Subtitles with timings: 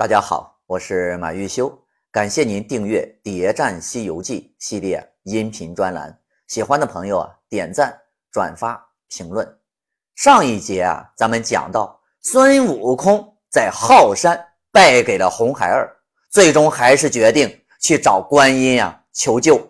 [0.00, 1.76] 大家好，我是马玉修，
[2.12, 6.16] 感谢您订阅《谍战西游记》系列音频专栏。
[6.46, 7.92] 喜欢的朋友啊，点赞、
[8.30, 9.44] 转发、评论。
[10.14, 14.40] 上一节啊，咱们讲到孙悟空在浩山
[14.70, 15.90] 败给了红孩儿，
[16.30, 19.60] 最终还是决定去找观音啊求救。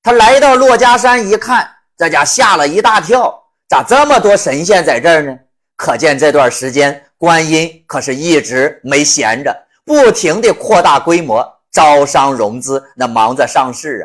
[0.00, 3.36] 他来到珞珈山一看，这家吓了一大跳，
[3.68, 5.36] 咋这么多神仙在这儿呢？
[5.74, 7.02] 可见这段时间。
[7.18, 9.56] 观音可是一直没闲着，
[9.86, 11.42] 不停地扩大规模、
[11.72, 14.04] 招商融资，那忙着上市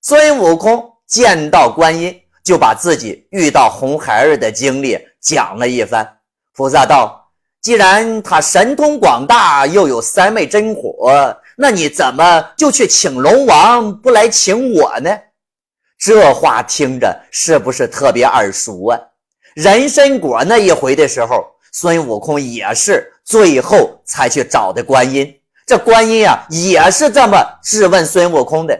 [0.00, 6.08] 孙悟空见到观音，就把自己遇到红孩儿的经历讲了一番。
[6.54, 7.30] 菩萨道
[7.60, 11.12] ：“既然他神通广大，又有三昧真火，
[11.54, 15.10] 那你怎么就去请龙王，不来请我呢？”
[16.00, 18.98] 这话听着是不是特别耳熟啊？
[19.54, 21.44] 人参果那一回的时候。
[21.72, 25.32] 孙悟空也是最后才去找的观音，
[25.66, 28.78] 这观音啊也是这么质问孙悟空的：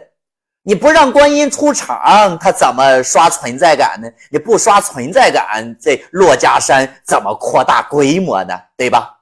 [0.63, 4.09] 你不让观音出场，他怎么刷存在感呢？
[4.31, 8.55] 你不刷存在感，这珞珈山怎么扩大规模呢？
[8.77, 9.19] 对吧？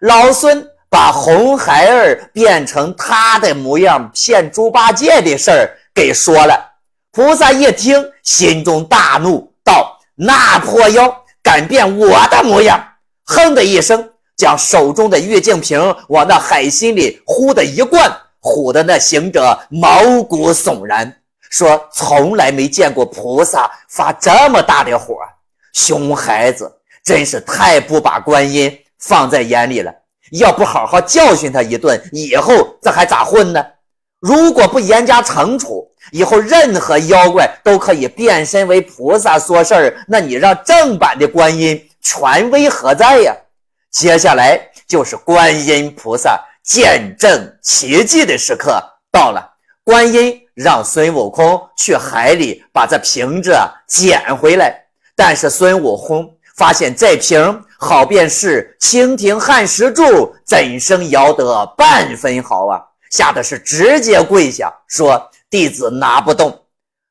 [0.00, 6.72] 老孙把红孩儿变成他的模样骗猪八戒的事儿给说了，
[7.10, 12.82] 菩萨一听，心中大怒，道：那破妖敢变我的模样！
[13.30, 21.14] 哼的一声，将手中的玉净瓶往那海心里呼的一灌，唬得那行者毛骨悚然，
[21.50, 25.14] 说：“从来没见过菩萨发这么大的火，
[25.74, 26.72] 熊孩子
[27.04, 29.92] 真是太不把观音放在眼里了。
[30.32, 33.62] 要不好好教训他一顿，以后这还咋混呢？
[34.20, 39.96] 如果不严加惩处，以后任何妖怪都可以变身为菩萨说事儿。
[40.06, 43.36] 那你让正版的观音？”权威何在呀？
[43.90, 49.46] 接下来就是观音菩萨见证奇迹的时刻到了。
[49.84, 53.54] 观音让孙悟空去海里把这瓶子
[53.86, 54.74] 捡回来，
[55.14, 62.80] 但是孙悟空发现这瓶好便是蜻蜓撼石柱，怎生摇得半分毫啊？
[63.10, 66.64] 吓得是直接跪下说：“弟子拿不动。”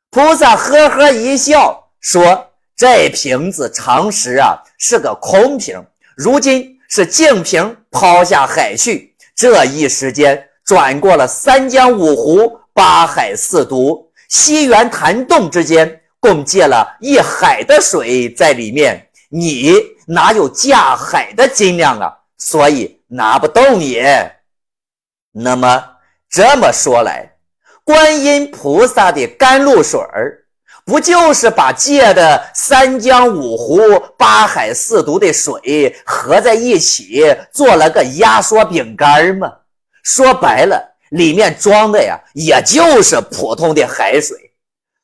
[0.09, 2.47] 菩萨呵呵一笑说。
[2.78, 5.84] 这瓶子常识啊是个空瓶，
[6.16, 9.16] 如今是净瓶抛下海去。
[9.36, 19.10] 这一时间转过了三江五湖、八海四渎、西园潭洞之间，共借了一海的水在里面。
[19.30, 19.74] 你
[20.06, 22.14] 哪有架海的斤两啊？
[22.38, 24.36] 所以拿不动也。
[25.32, 25.84] 那么
[26.30, 27.38] 这么说来，
[27.84, 30.44] 观音菩萨的甘露水儿。
[30.88, 33.78] 不就是把借的三江五湖、
[34.18, 37.22] 八海四渎的水合在一起
[37.52, 39.52] 做了个压缩饼干吗？
[40.02, 44.38] 说白了，里面装的呀，也就是普通的海水。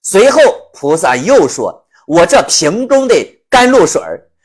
[0.01, 0.39] 随后，
[0.73, 3.13] 菩萨又说：“我这瓶中的
[3.49, 4.01] 甘露水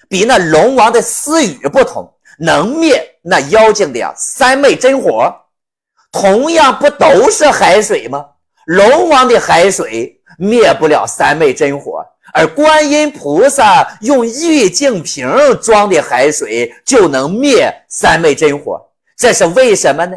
[0.08, 5.32] 比那龙王的私语不同，能灭那妖精的呀三昧真火。
[6.10, 8.26] 同样不都是海水吗？
[8.66, 15.28] 龙王的海水。”灭不了三昧真火，而观音菩萨用玉净瓶
[15.62, 18.80] 装的海水就能灭三昧真火，
[19.16, 20.16] 这是为什么呢？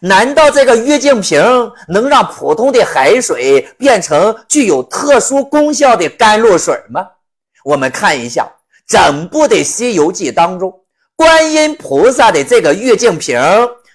[0.00, 1.42] 难道这个玉净瓶
[1.88, 7.06] 能让普通的海水变成具有特殊功效的甘露水吗？
[7.64, 8.50] 我们看一下
[8.86, 10.72] 整部的《西游记》当中，
[11.16, 13.40] 观音菩萨的这个玉净瓶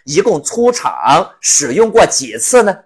[0.05, 2.77] 一共出场使用过几次呢？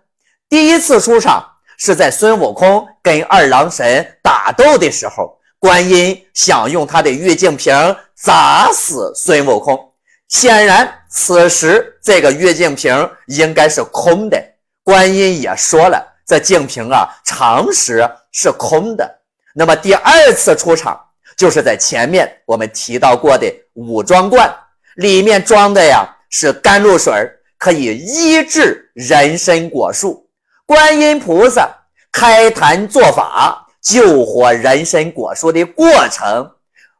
[0.47, 1.45] 第一次出场。
[1.79, 7.73] 是在孙悟空跟二郎神打斗的时候，观音想用他的玉净瓶
[8.13, 9.79] 砸死孙悟空。
[10.27, 14.37] 显然，此时这个玉净瓶应该是空的。
[14.83, 19.09] 观音也说了，这净瓶啊，常识是空的。
[19.55, 20.99] 那么第二次出场，
[21.37, 24.53] 就是在前面我们提到过的五装罐，
[24.95, 27.13] 里面装的呀是甘露水，
[27.57, 30.27] 可以医治人参果树。
[30.65, 31.67] 观音菩萨
[32.11, 36.51] 开坛做法救活人参果树的过程，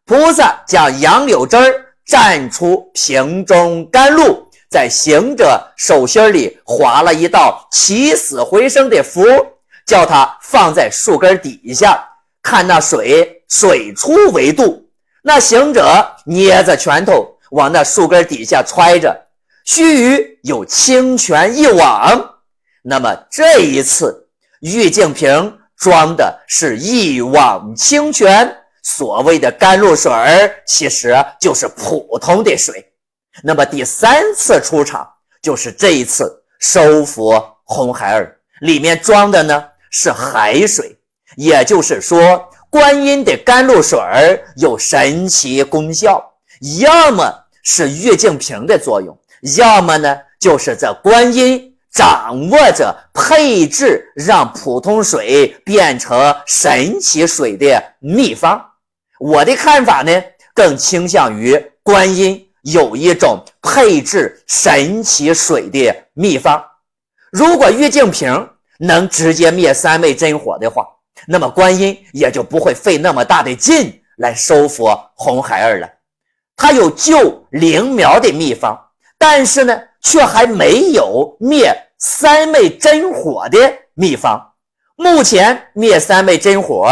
[0.06, 9.22] 菩萨将杨柳枝儿蘸出瓶中甘露，在行者手心里划了一道起死回生的符，
[9.86, 12.08] 叫他放在树根底下，
[12.42, 14.86] 看那水水出为度。
[15.22, 19.28] 那行者捏着拳头往那树根底下揣着，
[19.66, 22.36] 须臾有清泉一往。
[22.84, 24.29] 那么这一次
[24.62, 28.54] 玉净瓶装的是一网清泉，
[28.84, 32.86] 所谓的甘露水儿其实就是普通的水。
[33.44, 35.08] 那么第三次出场
[35.42, 40.98] 就是这一次收服红孩儿，里面装的呢是海水，
[41.38, 46.22] 也就是说，观音的甘露水儿有神奇功效，
[46.82, 47.34] 要么
[47.64, 49.18] 是玉净瓶的作用，
[49.56, 58.64] 要么呢就是这观音掌握着配置让普通水变成神奇水的秘方。
[59.20, 66.64] 我的看法呢，更倾向于观音有一种配置神奇水的秘方。
[67.32, 68.50] 如果玉净瓶
[68.80, 70.88] 能直接灭三昧真火的话，
[71.28, 75.90] 那么观音也就不会费那么大的劲来收服红孩儿了。
[76.56, 78.78] 他有救灵苗的秘方，
[79.18, 83.58] 但是呢，却还没有灭三昧真火的
[83.94, 84.54] 秘方。
[84.96, 86.90] 目前灭三昧真火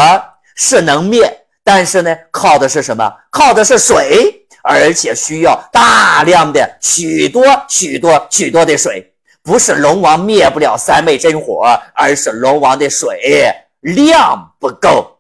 [0.55, 1.43] 是能灭。
[1.63, 3.13] 但是呢，靠的是什么？
[3.29, 9.13] 靠的是水，而且需要大量的许多许多许多的水。
[9.43, 13.51] 不是龙王灭不了三昧真火，而是龙王的水
[13.81, 15.19] 量不够。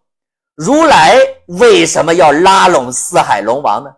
[0.55, 3.89] 如来为什么要拉拢四海龙王呢？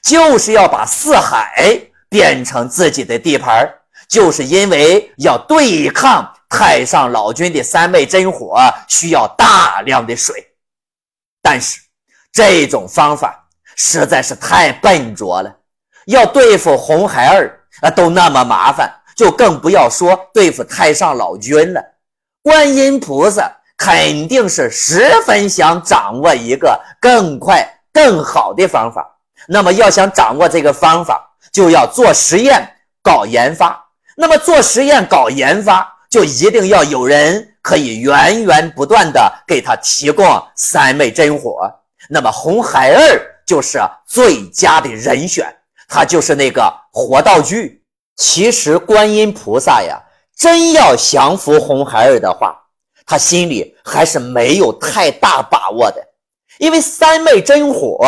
[0.00, 3.68] 就是要把四海变成自己的地盘
[4.08, 8.56] 就是因为要对抗太上老君的三昧真火，
[8.88, 10.46] 需要大量的水。
[11.42, 11.80] 但是。
[12.32, 15.56] 这种方法实在是太笨拙了，
[16.04, 21.82] 要对付红孩儿啊，都那么麻烦，就更不要说对付太上老君了。
[22.42, 29.18] 观音菩萨肯定是十分想掌握一个更快、更好的方法。
[29.48, 32.70] 那么，要想掌握这个方法，就要做实验、
[33.02, 33.82] 搞研发。
[34.14, 41.66] 那么，做实验、搞研发，就一定要有人可以源源不断的给他提供三昧真火。
[42.10, 45.46] 那么红孩儿就是最佳的人选，
[45.88, 47.82] 他就是那个活道具。
[48.16, 49.98] 其实观音菩萨呀，
[50.36, 52.54] 真要降服红孩儿的话，
[53.06, 56.06] 他心里还是没有太大把握的。
[56.58, 57.98] 因为三昧真火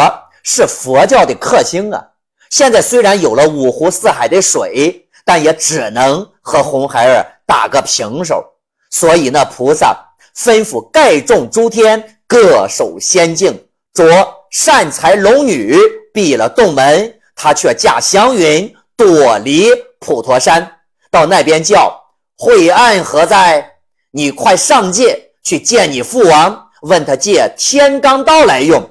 [0.42, 2.04] 是佛教的克星啊，
[2.50, 8.44] 现在虽然有了五湖四海的水，但也只能和红孩儿打个平手。
[8.90, 9.96] 所以那，菩萨
[10.36, 13.66] 吩咐盖众诸天各守仙境。
[13.92, 14.04] 着
[14.50, 15.76] 善财龙女
[16.14, 19.68] 闭了洞门，他却驾祥云躲离
[19.98, 20.78] 普陀山，
[21.10, 22.00] 到那边叫
[22.36, 23.72] 惠岸何在？
[24.10, 28.90] 你快上界去见你父王，问他借天罡刀来用。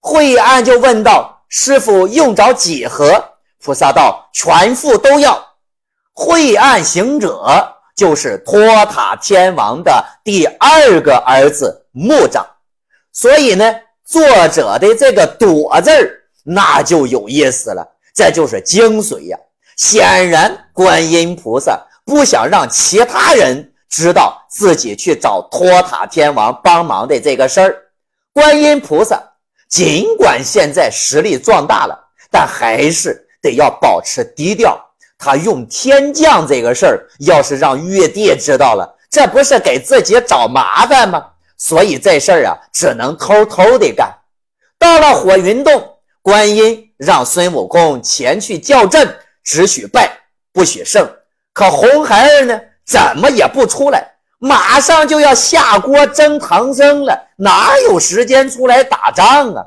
[0.00, 3.32] 惠岸就问道：“师傅用着几盒？”
[3.62, 5.44] 菩萨道：“全副都要。”
[6.12, 12.44] 惠岸行者就是托塔天王的第二个儿子木吒，
[13.12, 13.74] 所以呢。
[14.08, 17.84] 作者的这个“躲”字儿，那就有意思了，
[18.14, 19.36] 这就是精髓呀。
[19.76, 27.76] 显然，观音菩萨不想让其他人知道自己去找托塔天王帮忙的这个事儿。
[28.32, 29.20] 观音菩萨
[29.68, 31.98] 尽管现在实力壮大了，
[32.30, 34.80] 但还是得要保持低调。
[35.18, 41.24] 他用天降这个事儿，要是让玉帝知道了，这不是给自己找麻烦吗？
[41.56, 44.14] 所以这事儿啊，只能偷偷的干。
[44.78, 50.10] 到了火云洞，观音让孙悟空前去叫阵，只许败，
[50.52, 51.10] 不许胜。
[51.54, 54.15] 可红孩儿呢，怎么也不出来，
[54.46, 59.64] 马上就要下锅蒸唐僧了，哪有时间出来打仗啊？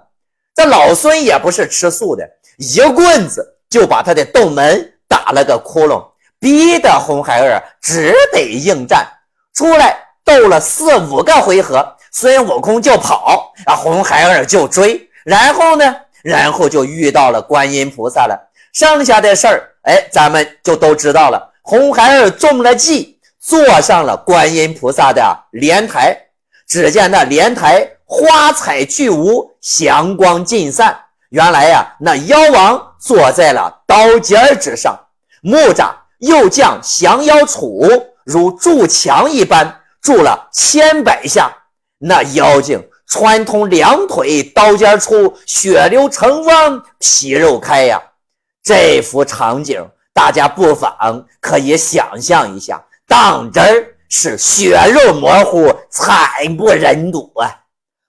[0.55, 6.01] 这老孙也不是吃素的，一棍子就把他的洞门打了个窟窿，
[6.39, 9.05] 逼得红孩儿只得应战
[9.53, 10.05] 出来。
[10.23, 18.39] 斗了四五个回合，孙悟空就跑，啊，红孩儿就追，然后呢，然后就遇到了观音菩萨了。
[18.73, 21.51] 剩下的事儿，哎，咱们就都知道了。
[21.63, 23.18] 红孩儿中了计，
[23.49, 26.15] 坐上了观音菩萨的莲台。
[26.67, 30.95] 只见那莲台花彩俱无，祥光尽散。
[31.29, 34.95] 原来呀，那妖王坐在了刀尖之上。
[35.41, 35.89] 木吒
[36.19, 39.81] 又将降妖杵如筑墙一般。
[40.01, 41.51] 筑了千百下，
[41.97, 48.01] 那妖精穿通两腿，刀尖出，血流成汪，皮肉开呀！
[48.63, 57.49] 这幅场景，大家不妨可以想象一下，当真是血肉模糊，惨不忍睹啊！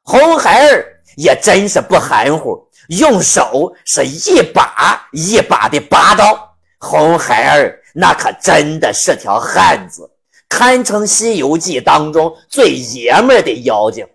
[0.02, 0.84] 红孩儿
[1.16, 6.54] 也真是不含糊，用手是一把一把的拔刀。
[6.78, 10.08] 红孩儿那可真的是条汉子。
[10.48, 14.06] 堪称《西游记》当中最爷们儿的妖精。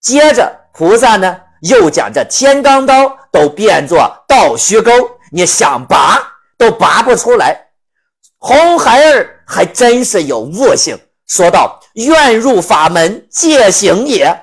[0.00, 4.90] 接着，菩萨呢又将这天罡刀都变作倒虚钩，
[5.30, 6.18] 你想拔
[6.56, 7.66] 都拔不出来。
[8.38, 14.36] 红孩儿还真是有悟性，说道：“愿入法门，戒行也。”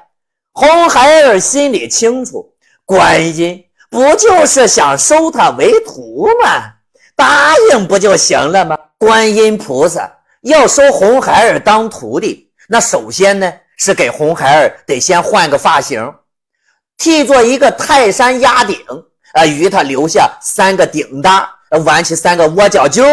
[0.54, 2.54] 红孩儿心里清楚，
[2.86, 6.74] 观音不就是想收他为徒吗？
[7.16, 8.78] 答应不就行了吗？
[8.98, 10.10] 观音菩萨
[10.42, 16.14] 要收红孩儿当徒弟，那首先呢是给红孩儿得先换个发型，
[16.98, 18.78] 剃做一个泰山压顶，
[19.34, 21.50] 啊，与他留下三个顶大，
[21.84, 23.04] 挽起三个窝角揪。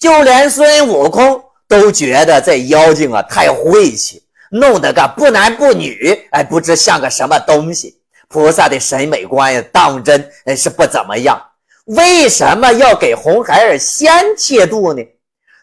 [0.00, 8.00] 就连孙悟空都觉得这妖精啊太晦气，弄得个不男不女，哎，不知像个什么东西。
[8.26, 11.38] 菩萨的审美观呀，当真是不怎么样。
[11.84, 15.02] 为什么要给红孩儿先剃度呢？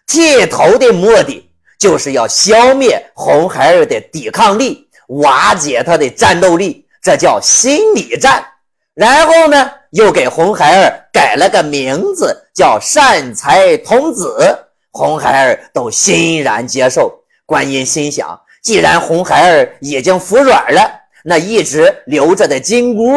[0.05, 8.45] 剃头的目的就是要消灭红孩儿的抵抗力，瓦解他的战斗力，这叫心理战。
[8.93, 9.71] 然后呢？
[9.91, 14.57] 又给红孩儿改了个名字，叫善财童子。
[14.91, 17.13] 红孩儿都欣然接受。
[17.45, 20.91] 观音心想：既然红孩儿已经服软了，
[21.23, 23.13] 那一直留着的金箍，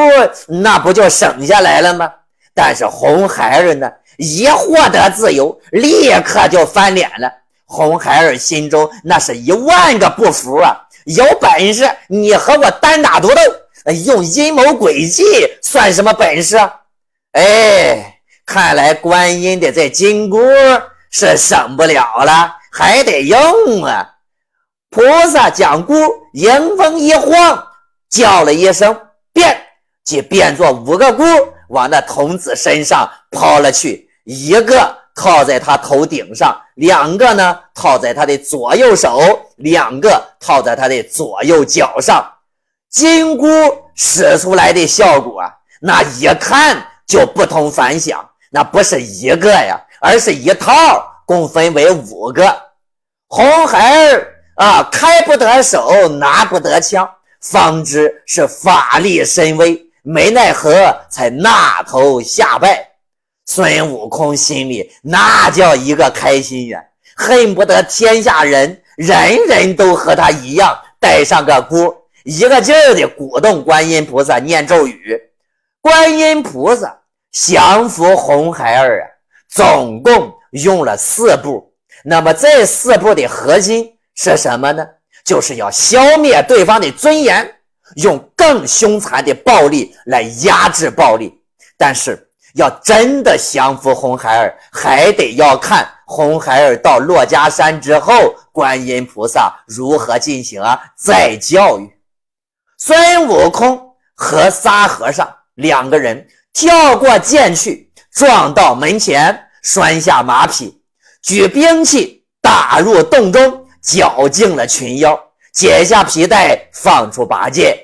[0.47, 2.13] 那不就省下来了吗？
[2.55, 7.33] 但是红孩儿呢，一获得自由，立刻就翻脸了。
[7.65, 10.77] 红孩儿心中那是一万个不服啊！
[11.07, 13.41] 有本事你和我单打独斗！
[14.05, 15.25] 用阴谋诡计
[15.63, 16.57] 算什么本事？
[17.33, 20.39] 哎，看来观音的这金箍
[21.11, 24.07] 是省不了了，还得用啊！
[24.91, 25.95] 菩萨将箍
[26.33, 27.65] 迎风一晃，
[28.11, 29.01] 叫了一声
[29.33, 29.57] “变”，
[30.05, 31.23] 即变作五个箍
[31.69, 39.21] 往那童子身上抛了去，一个套在他头顶上，两个呢套在他的左右手，
[39.57, 42.29] 两个套在他的左右脚上。
[42.91, 43.47] 金箍
[43.95, 45.43] 使出来的效果，
[45.81, 48.29] 那一看就不同凡响。
[48.51, 52.63] 那不是一个呀，而是一套，共分为五个。
[53.29, 57.09] 红孩儿啊，开不得手，拿不得枪，
[57.41, 60.73] 方知是法力深微，没奈何
[61.09, 62.89] 才纳头下拜。
[63.47, 66.83] 孙悟空心里那叫一个开心呀，
[67.15, 71.95] 恨不得天下人人人都和他一样带上个箍。
[72.25, 75.21] 一个劲儿的鼓动观音菩萨念咒语，
[75.81, 76.99] 观音菩萨
[77.33, 79.07] 降服红孩儿啊，
[79.49, 81.73] 总共用了四步。
[82.05, 84.87] 那么这四步的核心是什么呢？
[85.25, 87.55] 就是要消灭对方的尊严，
[87.97, 91.33] 用更凶残的暴力来压制暴力。
[91.77, 101.91] 但是要真的降服红孩儿，还得要看红孩儿到珞珈山之后，观音菩萨如何进行啊再教育。
[102.83, 103.79] 孙悟空
[104.15, 110.83] 和沙和尚两个人跳过涧去，撞到门前，拴下马匹，
[111.23, 115.15] 举兵器打入洞中，绞尽了群妖，
[115.53, 117.79] 解下皮带，放出八戒。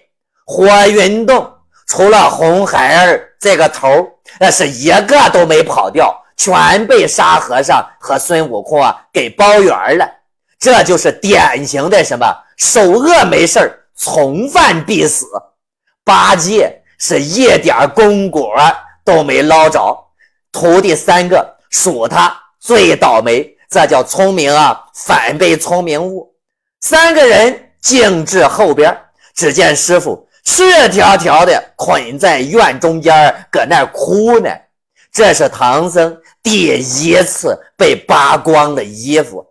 [0.46, 1.46] 火云洞
[1.86, 4.08] 除了红孩儿这个头，
[4.40, 10.10] 那是一个都没跑掉，全被沙和尚和孙悟空啊给包圆了。
[10.58, 12.26] 这就是典型的什么
[12.56, 13.82] 手恶没事儿。
[13.96, 15.26] 从犯必死，
[16.04, 18.54] 八戒是一点功果
[19.04, 19.98] 都没捞着，
[20.52, 26.34] 徒弟三个属他最倒霉，这叫聪明啊，反被聪明误。
[26.80, 28.96] 三个人径至后边，
[29.34, 34.50] 只见师傅赤条条的捆在院中间，搁那哭呢。
[35.10, 39.44] 这是唐僧第一次被扒光了衣服，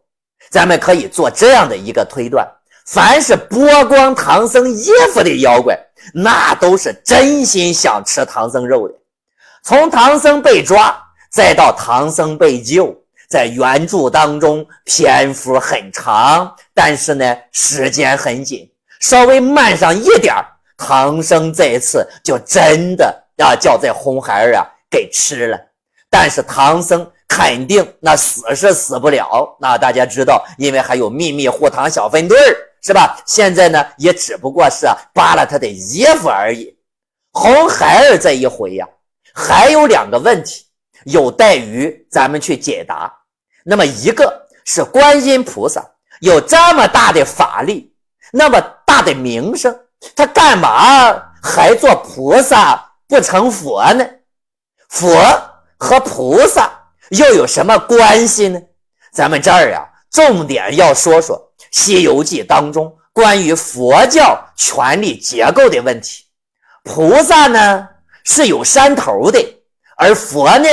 [0.51, 2.47] 咱们可以做这样的一个推断。
[2.85, 5.77] 凡是剥光唐僧衣服的妖怪，
[6.13, 8.93] 那都是真心想吃唐僧肉的。
[9.63, 10.95] 从唐僧被抓，
[11.31, 12.95] 再到唐僧被救，
[13.27, 20.35] 在原著当中篇幅很长，但是呢时间很紧，稍微慢上一点
[20.77, 25.59] 唐僧这次就真的啊叫这红孩儿啊给吃了。
[26.07, 32.55] 但是唐僧肯定那死是死不了，那大家知道，因为还有秘密护唐小分队儿。
[32.85, 33.19] 是吧？
[33.25, 36.77] 现在呢，也只不过是扒了他的衣服而已。
[37.31, 38.87] 红孩儿这一回呀，
[39.33, 40.67] 还有两个问题
[41.05, 43.11] 有待于咱们去解答。
[43.63, 45.83] 那么一个是观音菩萨
[46.21, 47.91] 有这么大的法力，
[48.31, 49.75] 那么大的名声，
[50.15, 54.07] 他干嘛还做菩萨不成佛呢？
[54.89, 55.17] 佛
[55.79, 56.71] 和菩萨
[57.09, 58.61] 又有什么关系呢？
[59.11, 61.35] 咱们这儿呀，重点要说说。
[61.75, 66.23] 《西游记》当中关于佛教权力结构的问题，
[66.83, 67.85] 菩萨呢
[68.23, 69.37] 是有山头的，
[69.97, 70.67] 而佛呢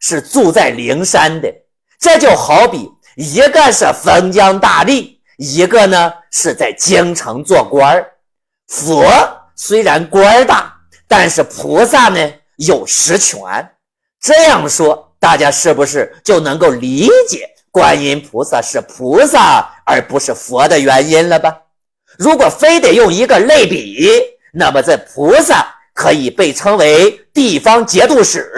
[0.00, 1.52] 是住在灵山的。
[1.98, 8.12] 这就好比一个是封疆大吏，一个呢是在京城做官儿。
[8.68, 9.04] 佛
[9.56, 10.72] 虽然官儿大，
[11.08, 13.68] 但是菩萨呢有实权。
[14.20, 21.56] 这样说，大家是不是就能够理解观音菩萨是菩萨而不是佛的原因了吧？
[22.18, 24.10] 如果非得用一个类比，
[24.52, 28.50] 那么这菩萨可以被称为地方节度使。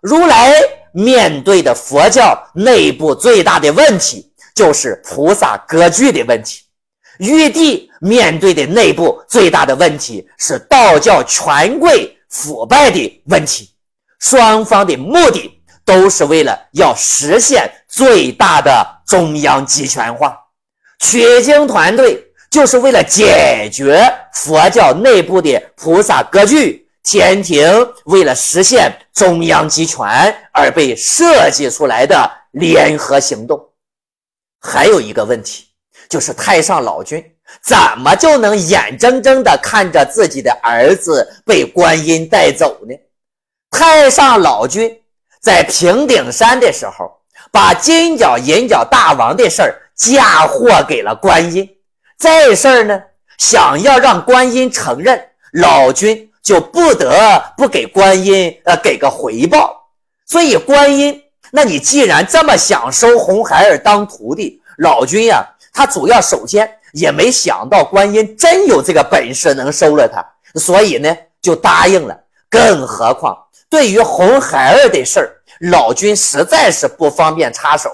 [0.00, 0.52] 如来
[0.92, 6.60] 面对的佛教内部最大的问题，就是菩萨割据的问题；
[7.18, 13.74] 玉帝面对的内部最大的问题是道教权贵腐败的问题。
[14.20, 15.57] 双方的目的
[15.88, 20.38] 都是为了要实现最大的中央集权化。
[20.98, 23.98] 取经团队就是为了解决
[24.34, 26.84] 佛教内部的菩萨割据。
[27.04, 27.66] 天庭
[28.04, 30.06] 为了实现中央集权
[30.52, 33.58] 而被设计出来的联合行动，
[34.60, 35.68] 还有一个问题，
[36.10, 37.24] 就是太上老君
[37.64, 42.94] 怎么就能眼睁睁地看着自己的儿子被观音带走呢？
[43.70, 44.94] 太上老君
[45.40, 47.10] 在平顶山的时候，
[47.50, 51.68] 把金角银角大王的事儿嫁祸给了观音，
[52.18, 53.00] 这事儿呢，
[53.38, 55.20] 想要让观音承认
[55.52, 56.24] 老君。
[56.40, 59.76] 就不得不给观音呃给个回报，
[60.24, 70.24] 所以观音，那你既然这么想收红孩儿当徒弟，老君呀，他主要首先也没想到观音真有这个本事能收了他，
[70.58, 72.18] 所以呢就答应了。
[72.48, 73.36] 更何况
[73.70, 77.90] 对于红孩儿的事儿，老君实在是不方便插手，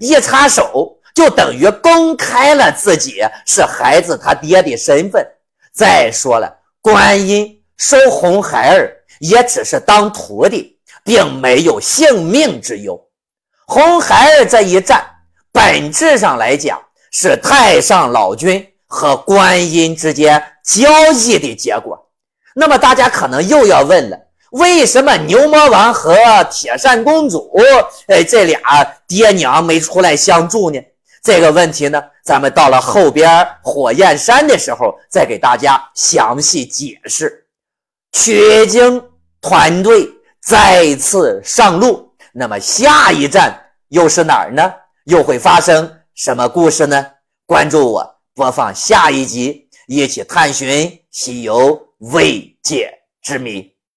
[0.00, 5.26] 一插手就等于公开了自己是孩子他爹的身份。
[5.72, 7.54] 再说了，观音。
[7.76, 13.00] 收红孩儿也只是当徒弟，并没有性命之忧。
[13.68, 15.04] 红孩儿这一战，
[15.52, 16.82] 本质上来讲
[17.12, 22.10] 是太上老君和观音之间交易的结果。
[22.56, 24.18] 那么大家可能又要问了：
[24.52, 26.16] 为什么牛魔王和
[26.50, 27.50] 铁扇公主，
[28.06, 28.58] 哎，这俩
[29.06, 30.80] 爹娘没出来相助呢？
[31.22, 37.46] 这个问题呢，咱们到了后边火焰山的时候再给大家详细解释。
[38.12, 39.02] 取经
[39.40, 40.08] 团队
[40.40, 44.72] 再次上路，那么下一站又是哪儿呢？
[45.04, 47.06] 又会发生什么故事呢？
[47.44, 53.77] 关注我，播放下一集，一起探寻西游未解之谜。